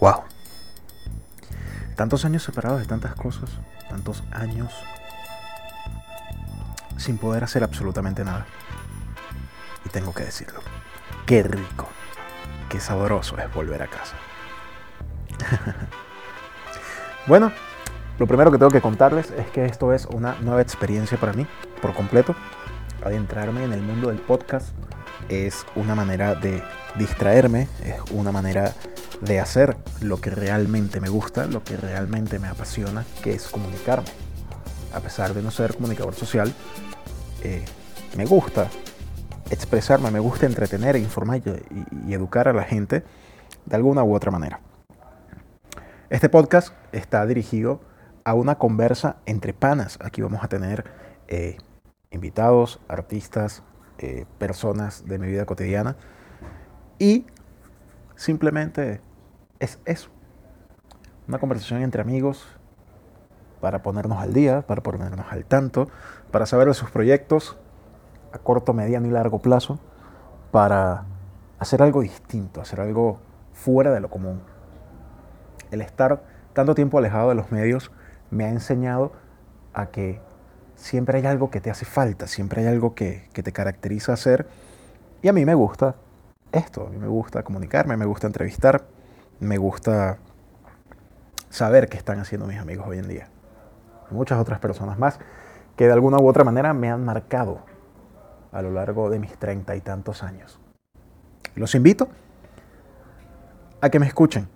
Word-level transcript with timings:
Wow. 0.00 0.24
Tantos 1.94 2.24
años 2.24 2.42
separados 2.42 2.80
de 2.80 2.86
tantas 2.86 3.14
cosas, 3.14 3.50
tantos 3.90 4.22
años 4.32 4.72
sin 6.96 7.18
poder 7.18 7.44
hacer 7.44 7.62
absolutamente 7.62 8.24
nada. 8.24 8.46
Y 9.84 9.90
tengo 9.90 10.14
que 10.14 10.24
decirlo. 10.24 10.60
Qué 11.26 11.42
rico, 11.42 11.86
qué 12.70 12.80
sabroso 12.80 13.36
es 13.38 13.52
volver 13.52 13.82
a 13.82 13.86
casa. 13.88 14.16
bueno, 17.26 17.52
lo 18.18 18.26
primero 18.26 18.50
que 18.50 18.58
tengo 18.58 18.70
que 18.70 18.80
contarles 18.80 19.30
es 19.30 19.46
que 19.50 19.66
esto 19.66 19.92
es 19.92 20.06
una 20.06 20.34
nueva 20.40 20.62
experiencia 20.62 21.18
para 21.18 21.34
mí, 21.34 21.46
por 21.82 21.94
completo. 21.94 22.34
Adentrarme 23.04 23.64
en 23.64 23.72
el 23.72 23.82
mundo 23.82 24.08
del 24.08 24.20
podcast 24.20 24.68
es 25.28 25.66
una 25.74 25.94
manera 25.94 26.34
de 26.34 26.62
distraerme, 26.96 27.68
es 27.82 28.00
una 28.10 28.32
manera 28.32 28.74
de 29.20 29.40
hacer 29.40 29.76
lo 30.00 30.20
que 30.20 30.30
realmente 30.30 31.00
me 31.00 31.08
gusta, 31.08 31.46
lo 31.46 31.62
que 31.62 31.76
realmente 31.76 32.38
me 32.38 32.48
apasiona, 32.48 33.04
que 33.22 33.32
es 33.32 33.48
comunicarme. 33.48 34.08
A 34.92 35.00
pesar 35.00 35.34
de 35.34 35.42
no 35.42 35.50
ser 35.50 35.74
comunicador 35.74 36.14
social, 36.14 36.52
eh, 37.42 37.64
me 38.16 38.24
gusta 38.24 38.68
expresarme, 39.50 40.10
me 40.10 40.20
gusta 40.20 40.46
entretener, 40.46 40.96
informar 40.96 41.38
y, 41.38 42.08
y 42.08 42.14
educar 42.14 42.48
a 42.48 42.52
la 42.52 42.64
gente 42.64 43.04
de 43.66 43.76
alguna 43.76 44.02
u 44.02 44.14
otra 44.14 44.30
manera. 44.30 44.60
Este 46.08 46.28
podcast 46.28 46.74
está 46.92 47.24
dirigido 47.24 47.80
a 48.24 48.34
una 48.34 48.56
conversa 48.56 49.16
entre 49.26 49.52
panas. 49.52 49.98
Aquí 50.02 50.22
vamos 50.22 50.42
a 50.42 50.48
tener 50.48 50.84
eh, 51.28 51.56
invitados, 52.10 52.80
artistas, 52.88 53.62
eh, 53.98 54.26
personas 54.38 55.06
de 55.06 55.18
mi 55.18 55.28
vida 55.28 55.46
cotidiana. 55.46 55.96
Y 56.98 57.26
simplemente 58.16 59.00
es 59.60 59.78
eso. 59.84 60.10
Una 61.28 61.38
conversación 61.38 61.82
entre 61.82 62.02
amigos 62.02 62.44
para 63.60 63.82
ponernos 63.82 64.18
al 64.18 64.32
día, 64.32 64.62
para 64.62 64.82
ponernos 64.82 65.26
al 65.30 65.44
tanto, 65.44 65.88
para 66.32 66.46
saber 66.46 66.66
de 66.66 66.74
sus 66.74 66.90
proyectos 66.90 67.56
a 68.32 68.38
corto, 68.38 68.72
mediano 68.72 69.06
y 69.06 69.10
largo 69.10 69.38
plazo, 69.40 69.78
para 70.50 71.04
hacer 71.58 71.82
algo 71.82 72.00
distinto, 72.00 72.60
hacer 72.60 72.80
algo 72.80 73.20
fuera 73.52 73.92
de 73.92 74.00
lo 74.00 74.08
común. 74.08 74.40
El 75.70 75.82
estar 75.82 76.22
tanto 76.52 76.74
tiempo 76.74 76.98
alejado 76.98 77.28
de 77.28 77.34
los 77.34 77.52
medios 77.52 77.92
me 78.30 78.44
ha 78.44 78.48
enseñado 78.48 79.12
a 79.74 79.86
que 79.86 80.20
siempre 80.74 81.18
hay 81.18 81.26
algo 81.26 81.50
que 81.50 81.60
te 81.60 81.70
hace 81.70 81.84
falta, 81.84 82.26
siempre 82.26 82.62
hay 82.62 82.68
algo 82.68 82.94
que, 82.94 83.28
que 83.32 83.42
te 83.42 83.52
caracteriza 83.52 84.12
hacer. 84.12 84.46
Y 85.22 85.28
a 85.28 85.32
mí 85.32 85.44
me 85.44 85.54
gusta 85.54 85.96
esto, 86.50 86.86
a 86.86 86.90
mí 86.90 86.96
me 86.96 87.08
gusta 87.08 87.42
comunicarme, 87.42 87.96
me 87.96 88.06
gusta 88.06 88.26
entrevistar, 88.26 88.84
me 89.40 89.56
gusta 89.56 90.18
saber 91.48 91.88
qué 91.88 91.96
están 91.96 92.20
haciendo 92.20 92.46
mis 92.46 92.58
amigos 92.58 92.86
hoy 92.86 92.98
en 92.98 93.08
día. 93.08 93.28
Muchas 94.10 94.38
otras 94.38 94.60
personas 94.60 94.98
más 94.98 95.18
que 95.76 95.86
de 95.86 95.92
alguna 95.92 96.18
u 96.18 96.28
otra 96.28 96.44
manera 96.44 96.74
me 96.74 96.90
han 96.90 97.04
marcado 97.04 97.64
a 98.52 98.62
lo 98.62 98.70
largo 98.70 99.08
de 99.08 99.18
mis 99.18 99.36
treinta 99.38 99.74
y 99.76 99.80
tantos 99.80 100.22
años. 100.22 100.60
Los 101.54 101.74
invito 101.74 102.08
a 103.80 103.88
que 103.88 103.98
me 103.98 104.06
escuchen 104.06 104.48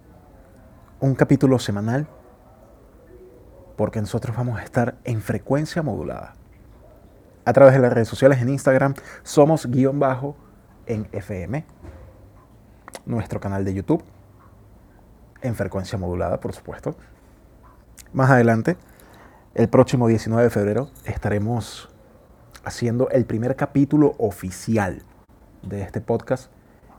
un 1.01 1.15
capítulo 1.15 1.59
semanal 1.59 2.07
porque 3.77 4.01
nosotros 4.01 4.37
vamos 4.37 4.61
a 4.61 4.63
estar 4.63 4.97
en 5.05 5.21
frecuencia 5.23 5.83
modulada. 5.83 6.35
A 7.47 7.53
través 7.53 7.75
de 7.75 7.81
las 7.81 7.93
redes 7.93 8.09
sociales 8.09 8.41
en 8.41 8.51
Instagram 8.51 8.95
somos 9.23 9.67
guion 9.67 9.99
bajo 9.99 10.37
en 10.87 11.09
FM, 11.13 11.65
nuestro 13.07 13.41
canal 13.41 13.65
de 13.65 13.75
YouTube 13.75 14.05
en 15.45 15.55
frecuencia 15.55 15.99
modulada, 15.99 16.41
por 16.41 16.55
supuesto. 16.55 16.97
Más 18.13 18.31
adelante, 18.31 18.77
el 19.55 19.69
próximo 19.69 20.09
19 20.09 20.45
de 20.45 20.51
febrero, 20.51 20.91
estaremos 21.05 21.91
haciendo 22.65 23.11
el 23.11 23.27
primer 23.27 23.55
capítulo 23.55 24.15
oficial 24.19 25.03
de 25.63 25.83
este 25.83 26.01
podcast. 26.01 26.51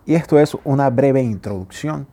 Y 0.06 0.14
esto 0.14 0.40
es 0.40 0.56
una 0.64 0.90
breve 0.92 1.24
introducción, 1.24 2.08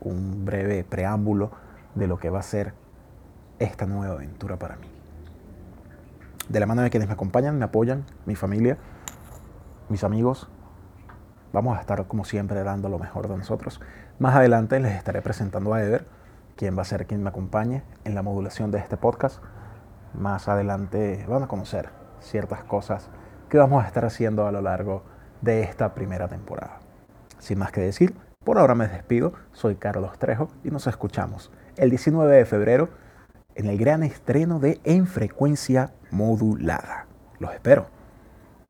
un 0.00 0.46
breve 0.46 0.82
preámbulo 0.84 1.50
de 1.94 2.06
lo 2.06 2.18
que 2.18 2.30
va 2.30 2.40
a 2.40 2.42
ser 2.42 2.72
esta 3.58 3.86
nueva 3.86 4.14
aventura 4.14 4.58
para 4.58 4.76
mí. 4.76 4.86
De 6.48 6.60
la 6.60 6.66
mano 6.66 6.80
de 6.80 6.90
quienes 6.90 7.08
me 7.08 7.14
acompañan, 7.14 7.58
me 7.58 7.66
apoyan, 7.66 8.06
mi 8.24 8.36
familia, 8.36 8.78
mis 9.90 10.02
amigos, 10.02 10.48
vamos 11.56 11.78
a 11.78 11.80
estar 11.80 12.06
como 12.06 12.26
siempre 12.26 12.62
dando 12.62 12.90
lo 12.90 12.98
mejor 12.98 13.28
de 13.28 13.36
nosotros. 13.38 13.80
Más 14.18 14.36
adelante 14.36 14.78
les 14.78 14.94
estaré 14.94 15.22
presentando 15.22 15.72
a 15.72 15.82
Eder, 15.82 16.06
quien 16.54 16.76
va 16.76 16.82
a 16.82 16.84
ser 16.84 17.06
quien 17.06 17.22
me 17.22 17.30
acompañe 17.30 17.82
en 18.04 18.14
la 18.14 18.20
modulación 18.20 18.70
de 18.70 18.78
este 18.78 18.98
podcast. 18.98 19.42
Más 20.12 20.48
adelante 20.48 21.24
van 21.26 21.44
a 21.44 21.48
conocer 21.48 21.88
ciertas 22.20 22.62
cosas 22.64 23.08
que 23.48 23.56
vamos 23.56 23.82
a 23.82 23.86
estar 23.86 24.04
haciendo 24.04 24.46
a 24.46 24.52
lo 24.52 24.60
largo 24.60 25.02
de 25.40 25.62
esta 25.62 25.94
primera 25.94 26.28
temporada. 26.28 26.80
Sin 27.38 27.58
más 27.58 27.72
que 27.72 27.80
decir, 27.80 28.14
por 28.44 28.58
ahora 28.58 28.74
me 28.74 28.86
despido. 28.86 29.32
Soy 29.52 29.76
Carlos 29.76 30.18
Trejo 30.18 30.48
y 30.62 30.70
nos 30.70 30.86
escuchamos 30.86 31.50
el 31.78 31.88
19 31.88 32.36
de 32.36 32.44
febrero 32.44 32.90
en 33.54 33.64
el 33.64 33.78
gran 33.78 34.02
estreno 34.02 34.60
de 34.60 34.78
En 34.84 35.06
Frecuencia 35.06 35.94
Modulada. 36.10 37.06
Los 37.38 37.54
espero. 37.54 37.95